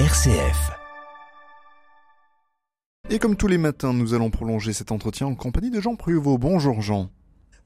RCF. 0.00 0.72
Et 3.10 3.20
comme 3.20 3.36
tous 3.36 3.46
les 3.46 3.58
matins, 3.58 3.92
nous 3.92 4.12
allons 4.12 4.28
prolonger 4.28 4.72
cet 4.72 4.90
entretien 4.90 5.28
en 5.28 5.36
compagnie 5.36 5.70
de 5.70 5.80
Jean 5.80 5.94
Pruvot. 5.94 6.36
Bonjour 6.36 6.82
Jean. 6.82 7.12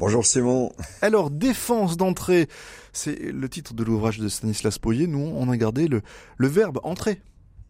Bonjour 0.00 0.26
Simon. 0.26 0.72
Alors, 1.02 1.30
défense 1.30 1.96
d'entrée, 1.96 2.48
c'est 2.92 3.14
le 3.14 3.48
titre 3.48 3.74
de 3.74 3.84
l'ouvrage 3.84 4.18
de 4.18 4.28
Stanislas 4.28 4.80
Poyer. 4.80 5.06
Nous, 5.06 5.20
on 5.20 5.48
a 5.48 5.56
gardé 5.56 5.86
le, 5.86 6.02
le 6.36 6.48
verbe 6.48 6.80
entrer. 6.82 7.22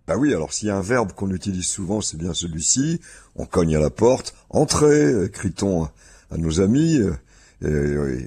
Bah 0.06 0.16
oui, 0.16 0.32
alors 0.32 0.54
s'il 0.54 0.68
y 0.68 0.70
a 0.70 0.76
un 0.78 0.80
verbe 0.80 1.12
qu'on 1.12 1.32
utilise 1.32 1.66
souvent, 1.66 2.00
c'est 2.00 2.16
bien 2.16 2.32
celui-ci. 2.32 3.02
On 3.34 3.44
cogne 3.44 3.76
à 3.76 3.80
la 3.80 3.90
porte. 3.90 4.34
Entrer, 4.48 5.26
écrit-on 5.26 5.84
à 6.30 6.38
nos 6.38 6.62
amis. 6.62 6.98
Et 7.64 7.68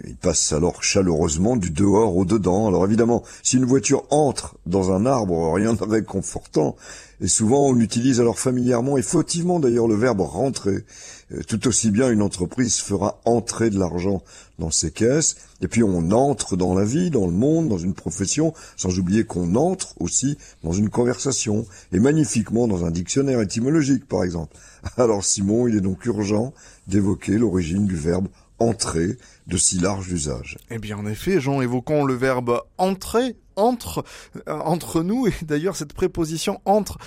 il 0.07 0.16
passe 0.16 0.54
alors 0.54 0.82
chaleureusement 0.82 1.55
du 1.55 1.70
dehors 1.70 2.18
au 2.18 2.25
dedans. 2.25 2.68
Alors 2.68 2.84
évidemment, 2.86 3.23
si 3.44 3.57
une 3.57 3.66
voiture 3.66 4.05
entre 4.09 4.55
dans 4.66 4.91
un 4.91 5.05
arbre, 5.05 5.54
rien 5.54 5.73
de 5.75 5.84
réconfortant. 5.84 6.76
Et 7.22 7.27
souvent, 7.27 7.67
on 7.67 7.80
utilise 7.80 8.22
alors 8.22 8.39
familièrement 8.39 8.98
et 8.98 9.02
fautivement 9.02 9.59
d'ailleurs 9.59 9.88
le 9.88 9.95
verbe 9.95 10.22
rentrer. 10.22 10.86
Euh, 11.31 11.41
tout 11.48 11.67
aussi 11.67 11.91
bien, 11.91 12.09
une 12.09 12.22
entreprise 12.22 12.77
fera 12.77 13.20
entrer 13.26 13.70
de 13.70 13.77
l'argent 13.77 14.23
dans 14.58 14.72
ses 14.72 14.89
caisses. 14.89 15.36
Et 15.61 15.67
puis, 15.67 15.84
on 15.84 16.11
entre 16.11 16.55
dans 16.55 16.73
la 16.73 16.86
vie, 16.86 17.11
dans 17.11 17.27
le 17.27 17.34
monde, 17.34 17.67
dans 17.67 17.77
une 17.77 17.94
profession, 17.94 18.53
sans 18.77 18.98
oublier 18.98 19.25
qu'on 19.25 19.55
entre 19.55 19.94
aussi 20.00 20.38
dans 20.64 20.72
une 20.72 20.89
conversation, 20.89 21.66
et 21.91 22.00
magnifiquement 22.00 22.67
dans 22.67 22.86
un 22.86 22.91
dictionnaire 22.91 23.41
étymologique, 23.41 24.08
par 24.08 24.23
exemple. 24.23 24.55
Alors, 24.98 25.23
Simon, 25.23 25.67
il 25.67 25.75
est 25.75 25.81
donc 25.81 26.05
urgent 26.05 26.53
d'évoquer 26.88 27.38
l'origine 27.38 27.86
du 27.86 27.95
verbe 27.95 28.27
entrer 28.59 29.18
de 29.48 29.58
si 29.58 29.80
large 29.80 30.12
usage. 30.12 30.58
Eh 30.70 30.80
bien, 30.80 30.98
en 30.98 31.05
effet, 31.05 31.40
Jean, 31.40 31.62
évoquons 31.62 32.05
le 32.05 32.13
verbe 32.13 32.62
entrer, 32.77 33.36
entre, 33.55 34.04
euh, 34.48 34.59
entre 34.59 35.04
nous, 35.04 35.27
et 35.27 35.34
d'ailleurs, 35.41 35.76
cette 35.76 35.94
préposition 35.94 36.62
entre, 36.66 36.98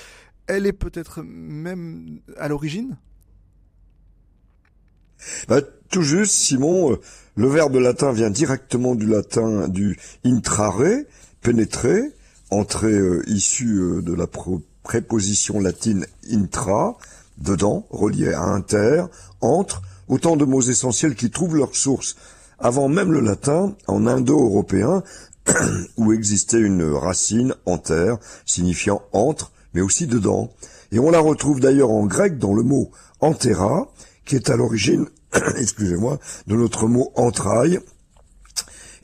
elle 0.46 0.66
est 0.66 0.72
peut-être 0.72 1.22
même 1.22 2.20
à 2.38 2.48
l'origine? 2.48 2.96
Bah, 5.48 5.60
Tout 5.90 6.02
juste, 6.02 6.32
Simon, 6.32 6.92
euh, 6.92 7.00
le 7.36 7.48
verbe 7.48 7.76
latin 7.76 8.12
vient 8.12 8.30
directement 8.30 8.94
du 8.94 9.06
latin 9.06 9.68
du 9.68 9.98
intrare, 10.24 10.82
pénétrer, 11.40 12.12
entrer 12.50 12.92
euh, 12.92 13.22
issu 13.26 13.78
euh, 13.78 14.02
de 14.02 14.12
la 14.12 14.26
préposition 14.82 15.60
latine 15.60 16.06
intra, 16.30 16.98
dedans, 17.38 17.86
relié 17.90 18.32
à 18.32 18.42
inter, 18.42 19.04
entre, 19.40 19.82
autant 20.12 20.36
de 20.36 20.44
mots 20.44 20.60
essentiels 20.60 21.14
qui 21.14 21.30
trouvent 21.30 21.56
leur 21.56 21.74
source 21.74 22.16
avant 22.58 22.88
même 22.88 23.12
le 23.12 23.20
latin 23.20 23.74
en 23.86 24.06
indo-européen 24.06 25.02
où 25.96 26.12
existait 26.12 26.60
une 26.60 26.84
racine 26.92 27.54
enter 27.64 28.14
signifiant 28.44 29.00
entre 29.12 29.52
mais 29.72 29.80
aussi 29.80 30.06
dedans. 30.06 30.52
Et 30.92 30.98
on 30.98 31.10
la 31.10 31.18
retrouve 31.18 31.60
d'ailleurs 31.60 31.90
en 31.90 32.04
grec 32.04 32.36
dans 32.36 32.52
le 32.52 32.62
mot 32.62 32.90
antera 33.20 33.90
qui 34.26 34.36
est 34.36 34.50
à 34.50 34.56
l'origine, 34.56 35.06
excusez-moi, 35.56 36.18
de 36.46 36.56
notre 36.56 36.88
mot 36.88 37.10
entraille 37.14 37.80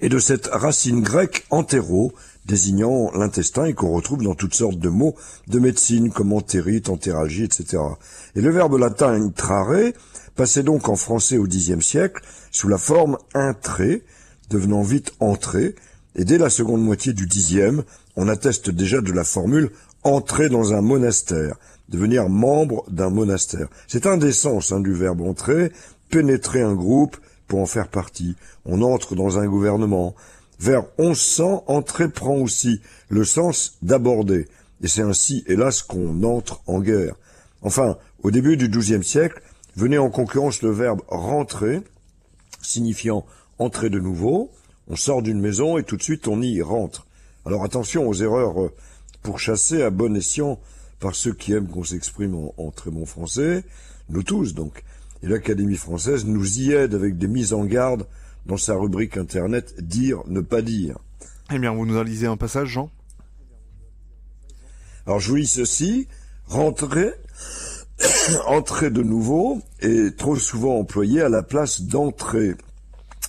et 0.00 0.10
de 0.10 0.18
cette 0.18 0.48
racine 0.52 1.00
grecque 1.00 1.46
entéro 1.48 2.12
désignant 2.48 3.12
l'intestin 3.12 3.66
et 3.66 3.74
qu'on 3.74 3.92
retrouve 3.92 4.24
dans 4.24 4.34
toutes 4.34 4.54
sortes 4.54 4.78
de 4.78 4.88
mots 4.88 5.14
de 5.46 5.60
médecine 5.60 6.10
comme 6.10 6.32
entérite, 6.32 6.88
entéralgie, 6.88 7.44
etc. 7.44 7.82
Et 8.34 8.40
le 8.40 8.50
verbe 8.50 8.78
latin 8.78 9.12
intrare 9.12 9.92
passait 10.34 10.62
donc 10.62 10.88
en 10.88 10.96
français 10.96 11.36
au 11.36 11.46
Xe 11.46 11.78
siècle 11.80 12.24
sous 12.50 12.68
la 12.68 12.78
forme 12.78 13.18
intré, 13.34 14.02
devenant 14.50 14.82
vite 14.82 15.12
entré, 15.20 15.74
et 16.16 16.24
dès 16.24 16.38
la 16.38 16.50
seconde 16.50 16.82
moitié 16.82 17.12
du 17.12 17.26
Xe, 17.26 17.84
on 18.16 18.28
atteste 18.28 18.70
déjà 18.70 19.00
de 19.00 19.12
la 19.12 19.24
formule 19.24 19.70
entrer 20.02 20.48
dans 20.48 20.72
un 20.72 20.80
monastère, 20.80 21.56
devenir 21.88 22.28
membre 22.28 22.84
d'un 22.90 23.10
monastère. 23.10 23.68
C'est 23.86 24.06
un 24.06 24.16
des 24.16 24.32
sens 24.32 24.72
du 24.72 24.94
verbe 24.94 25.20
entrer, 25.20 25.70
pénétrer 26.08 26.62
un 26.62 26.74
groupe 26.74 27.16
pour 27.46 27.60
en 27.60 27.66
faire 27.66 27.88
partie. 27.88 28.36
On 28.64 28.82
entre 28.82 29.14
dans 29.14 29.38
un 29.38 29.46
gouvernement. 29.46 30.14
Vers 30.58 30.84
1100, 30.98 31.64
entrer 31.66 32.08
prend 32.08 32.36
aussi 32.36 32.80
le 33.08 33.24
sens 33.24 33.78
d'aborder. 33.82 34.48
Et 34.82 34.88
c'est 34.88 35.02
ainsi, 35.02 35.44
hélas, 35.46 35.82
qu'on 35.82 36.22
entre 36.24 36.62
en 36.66 36.80
guerre. 36.80 37.14
Enfin, 37.62 37.96
au 38.22 38.30
début 38.30 38.56
du 38.56 38.68
XIIe 38.68 39.04
siècle, 39.04 39.40
venait 39.76 39.98
en 39.98 40.10
concurrence 40.10 40.62
le 40.62 40.70
verbe 40.70 41.02
rentrer, 41.08 41.80
signifiant 42.60 43.24
entrer 43.58 43.90
de 43.90 44.00
nouveau. 44.00 44.50
On 44.88 44.96
sort 44.96 45.22
d'une 45.22 45.40
maison 45.40 45.78
et 45.78 45.84
tout 45.84 45.96
de 45.96 46.02
suite 46.02 46.26
on 46.26 46.42
y 46.42 46.60
rentre. 46.62 47.06
Alors 47.46 47.64
attention 47.64 48.08
aux 48.08 48.14
erreurs 48.14 48.60
euh, 48.60 48.72
pourchassées 49.22 49.82
à 49.82 49.90
bon 49.90 50.16
escient 50.16 50.58
par 50.98 51.14
ceux 51.14 51.32
qui 51.32 51.52
aiment 51.52 51.68
qu'on 51.68 51.84
s'exprime 51.84 52.34
en, 52.34 52.54
en, 52.56 52.70
très 52.70 52.90
bon 52.90 53.06
français, 53.06 53.64
nous 54.08 54.22
tous 54.22 54.54
donc. 54.54 54.82
Et 55.22 55.28
l'Académie 55.28 55.76
française 55.76 56.24
nous 56.24 56.58
y 56.58 56.72
aide 56.72 56.94
avec 56.94 57.18
des 57.18 57.28
mises 57.28 57.52
en 57.52 57.64
garde 57.64 58.06
dans 58.48 58.56
sa 58.56 58.74
rubrique 58.74 59.16
internet 59.16 59.74
Dire, 59.78 60.22
ne 60.26 60.40
pas 60.40 60.62
dire. 60.62 60.98
Eh 61.52 61.58
bien, 61.58 61.72
vous 61.72 61.86
nous 61.86 61.96
en 61.96 62.02
lisez 62.02 62.26
un 62.26 62.36
passage, 62.36 62.68
Jean? 62.68 62.90
Alors, 65.06 65.20
je 65.20 65.28
vous 65.28 65.36
lis 65.36 65.46
ceci. 65.46 66.08
Rentrer, 66.46 67.12
entrer 68.46 68.90
de 68.90 69.02
nouveau 69.02 69.60
est 69.80 70.16
trop 70.18 70.36
souvent 70.36 70.78
employé 70.78 71.20
à 71.20 71.28
la 71.28 71.42
place 71.42 71.82
d'entrer. 71.82 72.54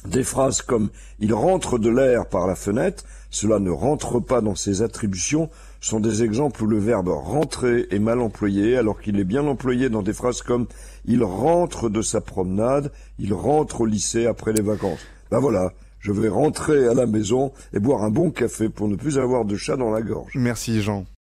Des 0.08 0.24
phrases 0.24 0.62
comme 0.62 0.90
il 1.20 1.34
rentre 1.34 1.78
de 1.78 1.90
l'air 1.90 2.26
par 2.28 2.48
la 2.48 2.56
fenêtre, 2.56 3.04
cela 3.30 3.60
ne 3.60 3.70
rentre 3.70 4.20
pas 4.20 4.42
dans 4.42 4.56
ses 4.56 4.82
attributions, 4.82 5.50
sont 5.82 6.00
des 6.00 6.24
exemples 6.24 6.64
où 6.64 6.68
le 6.68 6.80
verbe 6.80 7.10
rentrer 7.10 7.88
est 7.92 8.00
mal 8.00 8.20
employé 8.20 8.78
alors 8.78 9.02
qu'il 9.02 9.20
est 9.20 9.26
bien 9.26 9.46
employé 9.46 9.90
dans 9.90 10.02
des 10.02 10.14
phrases 10.14 10.42
comme 10.42 10.68
il 11.06 11.24
rentre 11.24 11.90
de 11.90 12.02
sa 12.02 12.22
promenade, 12.22 12.92
il 13.20 13.34
rentre 13.34 13.82
au 13.82 13.86
lycée 13.86 14.26
après 14.26 14.54
les 14.54 14.62
vacances. 14.62 15.00
Ben 15.32 15.40
voilà, 15.40 15.74
je 16.00 16.12
vais 16.12 16.30
rentrer 16.30 16.88
à 16.88 16.94
la 16.94 17.06
maison 17.06 17.52
et 17.74 17.80
boire 17.80 18.04
un 18.04 18.09
bon 18.09 18.32
café 18.32 18.70
pour 18.70 18.88
ne 18.88 18.96
plus 18.96 19.20
avoir 19.20 19.46
de 19.46 19.56
chat 19.56 19.76
dans 19.76 19.92
la 19.92 20.02
gorge. 20.02 20.32
Merci 20.36 20.82
Jean. 20.82 21.06